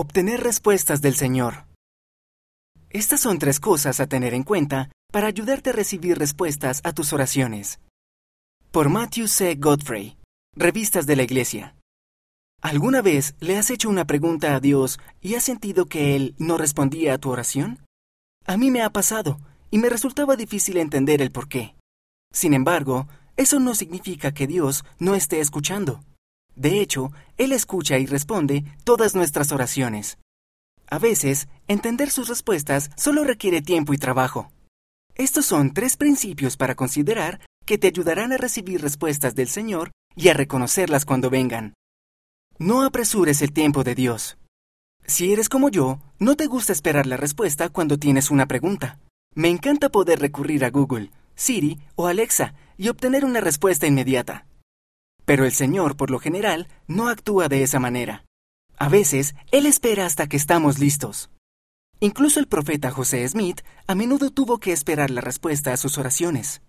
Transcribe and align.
Obtener 0.00 0.38
respuestas 0.44 1.00
del 1.00 1.16
Señor. 1.16 1.66
Estas 2.88 3.18
son 3.18 3.40
tres 3.40 3.58
cosas 3.58 3.98
a 3.98 4.06
tener 4.06 4.32
en 4.32 4.44
cuenta 4.44 4.92
para 5.10 5.26
ayudarte 5.26 5.70
a 5.70 5.72
recibir 5.72 6.16
respuestas 6.16 6.80
a 6.84 6.92
tus 6.92 7.12
oraciones. 7.12 7.80
Por 8.70 8.90
Matthew 8.90 9.26
C. 9.26 9.56
Godfrey, 9.56 10.16
Revistas 10.54 11.04
de 11.06 11.16
la 11.16 11.24
Iglesia. 11.24 11.74
¿Alguna 12.62 13.02
vez 13.02 13.34
le 13.40 13.58
has 13.58 13.72
hecho 13.72 13.88
una 13.88 14.04
pregunta 14.04 14.54
a 14.54 14.60
Dios 14.60 15.00
y 15.20 15.34
has 15.34 15.42
sentido 15.42 15.86
que 15.86 16.14
Él 16.14 16.36
no 16.38 16.58
respondía 16.58 17.14
a 17.14 17.18
tu 17.18 17.30
oración? 17.30 17.84
A 18.46 18.56
mí 18.56 18.70
me 18.70 18.82
ha 18.82 18.90
pasado 18.90 19.40
y 19.72 19.78
me 19.78 19.88
resultaba 19.88 20.36
difícil 20.36 20.76
entender 20.76 21.20
el 21.22 21.32
por 21.32 21.48
qué. 21.48 21.74
Sin 22.32 22.54
embargo, 22.54 23.08
eso 23.36 23.58
no 23.58 23.74
significa 23.74 24.30
que 24.30 24.46
Dios 24.46 24.84
no 25.00 25.16
esté 25.16 25.40
escuchando. 25.40 26.04
De 26.58 26.80
hecho, 26.80 27.12
Él 27.36 27.52
escucha 27.52 27.98
y 27.98 28.06
responde 28.06 28.64
todas 28.82 29.14
nuestras 29.14 29.52
oraciones. 29.52 30.18
A 30.90 30.98
veces, 30.98 31.46
entender 31.68 32.10
sus 32.10 32.28
respuestas 32.28 32.90
solo 32.96 33.22
requiere 33.22 33.62
tiempo 33.62 33.94
y 33.94 33.98
trabajo. 33.98 34.50
Estos 35.14 35.46
son 35.46 35.72
tres 35.72 35.96
principios 35.96 36.56
para 36.56 36.74
considerar 36.74 37.40
que 37.64 37.78
te 37.78 37.86
ayudarán 37.86 38.32
a 38.32 38.38
recibir 38.38 38.82
respuestas 38.82 39.36
del 39.36 39.48
Señor 39.48 39.92
y 40.16 40.30
a 40.30 40.34
reconocerlas 40.34 41.04
cuando 41.04 41.30
vengan. 41.30 41.74
No 42.58 42.82
apresures 42.82 43.40
el 43.40 43.52
tiempo 43.52 43.84
de 43.84 43.94
Dios. 43.94 44.36
Si 45.06 45.32
eres 45.32 45.48
como 45.48 45.68
yo, 45.68 46.00
no 46.18 46.34
te 46.34 46.46
gusta 46.46 46.72
esperar 46.72 47.06
la 47.06 47.16
respuesta 47.16 47.68
cuando 47.68 47.98
tienes 47.98 48.32
una 48.32 48.46
pregunta. 48.46 48.98
Me 49.32 49.48
encanta 49.48 49.90
poder 49.90 50.18
recurrir 50.18 50.64
a 50.64 50.70
Google, 50.70 51.12
Siri 51.36 51.78
o 51.94 52.08
Alexa 52.08 52.54
y 52.76 52.88
obtener 52.88 53.24
una 53.24 53.40
respuesta 53.40 53.86
inmediata. 53.86 54.47
Pero 55.28 55.44
el 55.44 55.52
Señor, 55.52 55.94
por 55.98 56.10
lo 56.10 56.20
general, 56.20 56.68
no 56.86 57.08
actúa 57.10 57.50
de 57.50 57.62
esa 57.62 57.78
manera. 57.78 58.24
A 58.78 58.88
veces, 58.88 59.34
Él 59.52 59.66
espera 59.66 60.06
hasta 60.06 60.26
que 60.26 60.38
estamos 60.38 60.78
listos. 60.78 61.28
Incluso 62.00 62.40
el 62.40 62.48
profeta 62.48 62.90
José 62.90 63.28
Smith 63.28 63.60
a 63.86 63.94
menudo 63.94 64.30
tuvo 64.30 64.56
que 64.56 64.72
esperar 64.72 65.10
la 65.10 65.20
respuesta 65.20 65.74
a 65.74 65.76
sus 65.76 65.98
oraciones. 65.98 66.62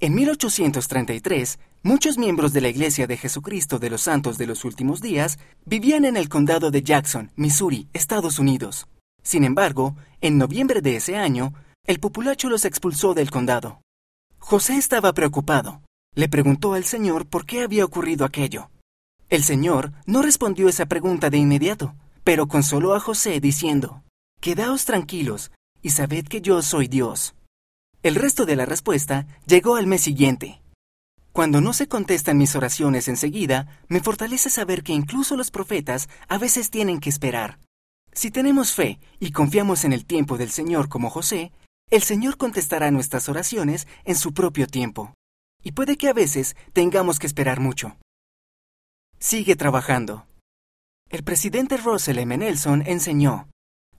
En 0.00 0.12
1833, 0.16 1.60
muchos 1.84 2.18
miembros 2.18 2.52
de 2.52 2.62
la 2.62 2.68
Iglesia 2.68 3.06
de 3.06 3.16
Jesucristo 3.16 3.78
de 3.78 3.90
los 3.90 4.00
Santos 4.00 4.38
de 4.38 4.48
los 4.48 4.64
Últimos 4.64 5.00
Días 5.00 5.38
vivían 5.64 6.04
en 6.04 6.16
el 6.16 6.28
condado 6.28 6.72
de 6.72 6.82
Jackson, 6.82 7.30
Missouri, 7.36 7.86
Estados 7.92 8.40
Unidos. 8.40 8.88
Sin 9.22 9.44
embargo, 9.44 9.94
en 10.20 10.36
noviembre 10.36 10.80
de 10.80 10.96
ese 10.96 11.16
año, 11.16 11.54
el 11.86 12.00
populacho 12.00 12.48
los 12.48 12.64
expulsó 12.64 13.14
del 13.14 13.30
condado. 13.30 13.82
José 14.40 14.78
estaba 14.78 15.12
preocupado, 15.12 15.83
le 16.14 16.28
preguntó 16.28 16.74
al 16.74 16.84
Señor 16.84 17.26
por 17.26 17.44
qué 17.44 17.62
había 17.62 17.84
ocurrido 17.84 18.24
aquello. 18.24 18.70
El 19.30 19.42
Señor 19.42 19.92
no 20.06 20.22
respondió 20.22 20.68
esa 20.68 20.86
pregunta 20.86 21.30
de 21.30 21.38
inmediato, 21.38 21.94
pero 22.22 22.46
consoló 22.46 22.94
a 22.94 23.00
José 23.00 23.40
diciendo, 23.40 24.02
Quedaos 24.40 24.84
tranquilos 24.84 25.50
y 25.82 25.90
sabed 25.90 26.26
que 26.26 26.40
yo 26.40 26.62
soy 26.62 26.88
Dios. 26.88 27.34
El 28.02 28.14
resto 28.14 28.46
de 28.46 28.56
la 28.56 28.66
respuesta 28.66 29.26
llegó 29.46 29.76
al 29.76 29.86
mes 29.86 30.02
siguiente. 30.02 30.60
Cuando 31.32 31.60
no 31.60 31.72
se 31.72 31.88
contestan 31.88 32.38
mis 32.38 32.54
oraciones 32.54 33.08
enseguida, 33.08 33.80
me 33.88 34.00
fortalece 34.00 34.50
saber 34.50 34.84
que 34.84 34.92
incluso 34.92 35.36
los 35.36 35.50
profetas 35.50 36.08
a 36.28 36.38
veces 36.38 36.70
tienen 36.70 37.00
que 37.00 37.10
esperar. 37.10 37.58
Si 38.12 38.30
tenemos 38.30 38.72
fe 38.72 39.00
y 39.18 39.32
confiamos 39.32 39.84
en 39.84 39.92
el 39.92 40.04
tiempo 40.04 40.38
del 40.38 40.50
Señor 40.50 40.88
como 40.88 41.10
José, 41.10 41.50
el 41.90 42.02
Señor 42.02 42.36
contestará 42.36 42.92
nuestras 42.92 43.28
oraciones 43.28 43.88
en 44.04 44.14
su 44.14 44.32
propio 44.32 44.68
tiempo 44.68 45.12
y 45.64 45.72
puede 45.72 45.96
que 45.96 46.08
a 46.08 46.12
veces 46.12 46.54
tengamos 46.72 47.18
que 47.18 47.26
esperar 47.26 47.58
mucho. 47.58 47.96
Sigue 49.18 49.56
trabajando. 49.56 50.26
El 51.10 51.24
presidente 51.24 51.76
Russell 51.78 52.18
M. 52.18 52.36
Nelson 52.36 52.82
enseñó, 52.86 53.48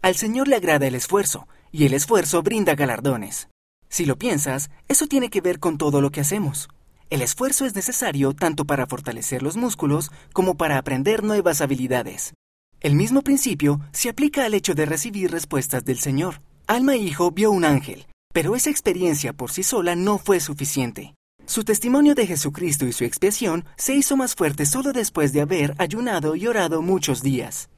al 0.01 0.15
Señor 0.15 0.47
le 0.47 0.55
agrada 0.55 0.85
el 0.85 0.93
esfuerzo, 0.93 1.47
y 1.71 1.85
el 1.85 1.95
esfuerzo 1.95 2.43
brinda 2.43 2.75
galardones. 2.75 3.49
Si 3.89 4.05
lo 4.05 4.17
piensas, 4.17 4.69
eso 4.87 5.07
tiene 5.07 5.31
que 5.31 5.41
ver 5.41 5.59
con 5.59 5.79
todo 5.79 5.99
lo 5.99 6.11
que 6.11 6.21
hacemos. 6.21 6.69
El 7.09 7.23
esfuerzo 7.23 7.65
es 7.65 7.73
necesario 7.73 8.33
tanto 8.33 8.65
para 8.65 8.85
fortalecer 8.85 9.41
los 9.41 9.57
músculos 9.57 10.11
como 10.31 10.57
para 10.57 10.77
aprender 10.77 11.23
nuevas 11.23 11.61
habilidades. 11.61 12.35
El 12.81 12.93
mismo 12.93 13.23
principio 13.23 13.79
se 13.93 14.09
aplica 14.09 14.45
al 14.45 14.53
hecho 14.53 14.75
de 14.75 14.85
recibir 14.85 15.31
respuestas 15.31 15.83
del 15.85 15.97
Señor. 15.97 16.41
Alma 16.67 16.95
Hijo 16.95 17.31
vio 17.31 17.49
un 17.49 17.65
ángel, 17.65 18.05
pero 18.31 18.55
esa 18.55 18.69
experiencia 18.69 19.33
por 19.33 19.49
sí 19.49 19.63
sola 19.63 19.95
no 19.95 20.19
fue 20.19 20.39
suficiente. 20.39 21.14
Su 21.47 21.63
testimonio 21.63 22.15
de 22.15 22.25
Jesucristo 22.25 22.87
y 22.87 22.91
su 22.91 23.03
expiación 23.03 23.65
se 23.77 23.93
hizo 23.93 24.17
más 24.17 24.33
fuerte 24.33 24.65
solo 24.65 24.93
después 24.93 25.31
de 25.31 25.41
haber 25.41 25.75
ayunado 25.77 26.35
y 26.35 26.47
orado 26.47 26.81
muchos 26.81 27.21
días. 27.21 27.69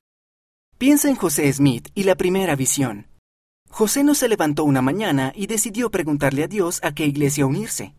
Piensa 0.78 1.10
en 1.10 1.16
José 1.16 1.52
Smith 1.52 1.90
y 1.94 2.04
la 2.04 2.16
primera 2.16 2.56
visión. 2.56 3.08
José 3.70 4.06
no 4.06 4.16
se 4.16 4.30
levantó 4.30 4.64
una 4.64 4.82
mañana 4.82 5.34
y 5.36 5.48
decidió 5.48 5.92
preguntarle 5.92 6.44
a 6.44 6.48
Dios 6.48 6.80
a 6.82 6.94
qué 6.94 7.06
iglesia 7.06 7.46
unirse. 7.46 7.94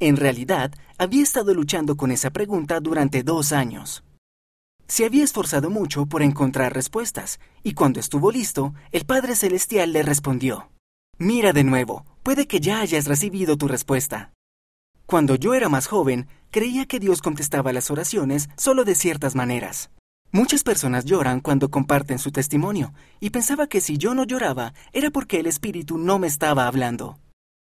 En 0.00 0.16
realidad, 0.16 0.72
había 0.98 1.22
estado 1.22 1.54
luchando 1.54 1.96
con 1.96 2.10
esa 2.10 2.30
pregunta 2.30 2.80
durante 2.80 3.22
dos 3.22 3.52
años. 3.52 4.02
Se 4.88 5.04
había 5.04 5.22
esforzado 5.22 5.70
mucho 5.70 6.06
por 6.06 6.22
encontrar 6.22 6.74
respuestas, 6.74 7.38
y 7.62 7.74
cuando 7.74 8.00
estuvo 8.00 8.32
listo, 8.32 8.74
el 8.90 9.06
Padre 9.06 9.36
Celestial 9.36 9.92
le 9.92 10.02
respondió, 10.02 10.70
Mira 11.18 11.52
de 11.52 11.62
nuevo, 11.62 12.04
puede 12.24 12.48
que 12.48 12.58
ya 12.58 12.80
hayas 12.80 13.06
recibido 13.06 13.56
tu 13.56 13.68
respuesta. 13.68 14.32
Cuando 15.12 15.34
yo 15.34 15.52
era 15.52 15.68
más 15.68 15.88
joven, 15.88 16.26
creía 16.50 16.86
que 16.86 16.98
Dios 16.98 17.20
contestaba 17.20 17.74
las 17.74 17.90
oraciones 17.90 18.48
solo 18.56 18.82
de 18.82 18.94
ciertas 18.94 19.34
maneras. 19.34 19.90
Muchas 20.30 20.62
personas 20.62 21.04
lloran 21.04 21.40
cuando 21.40 21.70
comparten 21.70 22.18
su 22.18 22.32
testimonio, 22.32 22.94
y 23.20 23.28
pensaba 23.28 23.66
que 23.66 23.82
si 23.82 23.98
yo 23.98 24.14
no 24.14 24.24
lloraba 24.24 24.72
era 24.90 25.10
porque 25.10 25.38
el 25.38 25.46
Espíritu 25.46 25.98
no 25.98 26.18
me 26.18 26.28
estaba 26.28 26.66
hablando. 26.66 27.18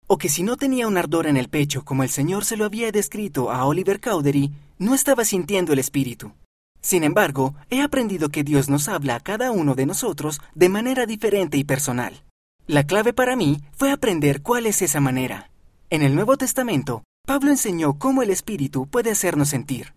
O 0.09 0.19
que 0.19 0.29
si 0.29 0.43
no 0.43 0.57
tenía 0.57 0.89
un 0.89 0.97
ardor 0.97 1.29
en 1.29 1.37
el 1.37 1.49
pecho 1.49 1.85
como 1.85 2.03
el 2.03 2.09
Señor 2.09 2.45
se 2.45 2.57
lo 2.57 2.65
había 2.65 2.91
descrito 2.91 3.53
a 3.53 3.65
Oliver 3.65 4.01
Cowdery, 4.01 4.53
no 4.79 4.97
estaba 4.97 5.25
sintiendo 5.25 5.73
el 5.73 5.79
Espíritu. 5.79 6.33
Sin 6.81 7.05
embargo, 7.05 7.55
he 7.71 7.81
aprendido 7.81 8.31
que 8.31 8.43
Dios 8.43 8.69
nos 8.69 8.89
habla 8.89 9.15
a 9.15 9.21
cada 9.21 9.53
uno 9.53 9.77
de 9.77 9.87
nosotros 9.87 10.41
de 10.57 10.69
manera 10.69 11.07
diferente 11.07 11.59
y 11.59 11.63
personal. 11.63 12.25
La 12.67 12.89
clave 12.89 13.13
para 13.13 13.37
mí 13.37 13.61
fue 13.77 13.93
aprender 13.93 14.43
cuál 14.43 14.67
es 14.67 14.83
esa 14.83 14.99
manera. 14.99 15.53
En 15.91 16.03
el 16.03 16.17
Nuevo 16.17 16.37
Testamento, 16.37 17.05
Pablo 17.27 17.51
enseñó 17.51 17.99
cómo 17.99 18.23
el 18.23 18.31
Espíritu 18.31 18.87
puede 18.87 19.11
hacernos 19.11 19.49
sentir. 19.49 19.95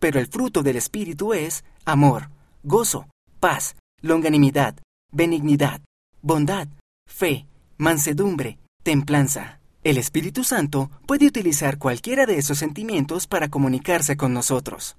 Pero 0.00 0.20
el 0.20 0.28
fruto 0.28 0.62
del 0.62 0.76
Espíritu 0.76 1.34
es 1.34 1.64
amor, 1.84 2.30
gozo, 2.62 3.08
paz, 3.40 3.74
longanimidad, 4.00 4.76
benignidad, 5.12 5.80
bondad, 6.22 6.68
fe, 7.08 7.46
mansedumbre, 7.78 8.58
templanza. 8.84 9.58
El 9.82 9.98
Espíritu 9.98 10.44
Santo 10.44 10.88
puede 11.04 11.26
utilizar 11.26 11.78
cualquiera 11.78 12.26
de 12.26 12.38
esos 12.38 12.58
sentimientos 12.58 13.26
para 13.26 13.48
comunicarse 13.48 14.16
con 14.16 14.32
nosotros. 14.32 14.96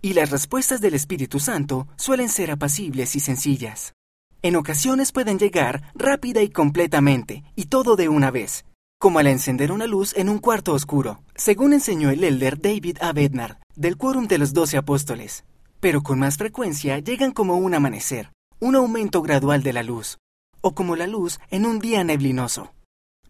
Y 0.00 0.14
las 0.14 0.30
respuestas 0.30 0.80
del 0.80 0.94
Espíritu 0.94 1.40
Santo 1.40 1.88
suelen 1.96 2.30
ser 2.30 2.50
apacibles 2.50 3.16
y 3.16 3.20
sencillas. 3.20 3.92
En 4.40 4.56
ocasiones 4.56 5.12
pueden 5.12 5.38
llegar 5.38 5.92
rápida 5.94 6.40
y 6.42 6.48
completamente, 6.48 7.42
y 7.54 7.66
todo 7.66 7.96
de 7.96 8.08
una 8.08 8.30
vez, 8.30 8.64
como 8.98 9.20
al 9.20 9.28
encender 9.28 9.70
una 9.70 9.86
luz 9.86 10.12
en 10.16 10.28
un 10.28 10.38
cuarto 10.38 10.74
oscuro, 10.74 11.22
según 11.36 11.72
enseñó 11.72 12.10
el 12.10 12.24
elder 12.24 12.60
David 12.60 12.98
A. 13.00 13.12
Bednar, 13.12 13.58
del 13.76 13.96
Quórum 13.96 14.26
de 14.26 14.38
los 14.38 14.52
Doce 14.52 14.76
Apóstoles. 14.76 15.44
Pero 15.80 16.02
con 16.02 16.18
más 16.18 16.36
frecuencia 16.36 16.98
llegan 16.98 17.30
como 17.30 17.56
un 17.56 17.74
amanecer, 17.74 18.32
un 18.58 18.74
aumento 18.74 19.22
gradual 19.22 19.62
de 19.62 19.72
la 19.72 19.84
luz, 19.84 20.18
o 20.60 20.74
como 20.74 20.96
la 20.96 21.06
luz 21.06 21.38
en 21.50 21.64
un 21.64 21.78
día 21.78 22.02
neblinoso. 22.02 22.72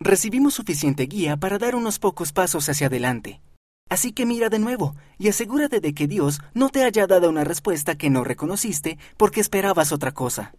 Recibimos 0.01 0.55
suficiente 0.55 1.05
guía 1.05 1.37
para 1.37 1.59
dar 1.59 1.75
unos 1.75 1.99
pocos 1.99 2.33
pasos 2.33 2.69
hacia 2.71 2.87
adelante. 2.87 3.43
Así 3.91 4.13
que 4.13 4.25
mira 4.25 4.49
de 4.49 4.59
nuevo 4.59 4.95
y 5.19 5.29
asegúrate 5.29 5.81
de 5.81 5.93
que 5.93 6.07
Dios 6.07 6.41
no 6.55 6.71
te 6.71 6.85
haya 6.85 7.07
dado 7.07 7.29
una 7.29 7.45
respuesta 7.45 7.97
que 7.97 8.09
no 8.09 8.25
reconociste 8.25 8.99
porque 9.17 9.41
esperabas 9.41 9.93
otra 9.93 10.13
cosa. 10.13 10.55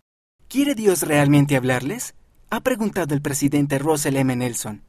¿Quiere 0.48 0.76
Dios 0.76 1.04
realmente 1.04 1.56
hablarles? 1.56 2.16
Ha 2.50 2.62
preguntado 2.62 3.16
el 3.16 3.22
presidente 3.22 3.78
Russell 3.80 4.18
M. 4.18 4.36
Nelson. 4.36 4.89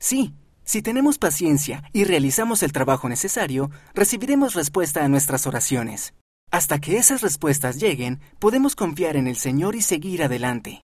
Sí, 0.00 0.34
si 0.64 0.80
tenemos 0.80 1.18
paciencia 1.18 1.84
y 1.92 2.04
realizamos 2.04 2.62
el 2.62 2.72
trabajo 2.72 3.08
necesario, 3.08 3.70
recibiremos 3.94 4.54
respuesta 4.54 5.04
a 5.04 5.08
nuestras 5.08 5.46
oraciones. 5.46 6.14
Hasta 6.50 6.80
que 6.80 6.96
esas 6.96 7.20
respuestas 7.20 7.78
lleguen, 7.78 8.18
podemos 8.38 8.74
confiar 8.74 9.16
en 9.16 9.28
el 9.28 9.36
Señor 9.36 9.76
y 9.76 9.82
seguir 9.82 10.22
adelante. 10.22 10.80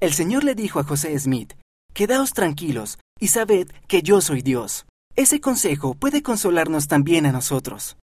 El 0.00 0.12
Señor 0.12 0.44
le 0.44 0.54
dijo 0.54 0.78
a 0.78 0.84
José 0.84 1.18
Smith, 1.18 1.54
Quedaos 1.94 2.34
tranquilos 2.34 2.98
y 3.18 3.28
sabed 3.28 3.68
que 3.88 4.02
yo 4.02 4.20
soy 4.20 4.42
Dios. 4.42 4.84
Ese 5.16 5.40
consejo 5.40 5.94
puede 5.94 6.22
consolarnos 6.22 6.86
también 6.86 7.26
a 7.26 7.32
nosotros. 7.32 7.96